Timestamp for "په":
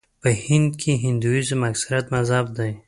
0.21-0.29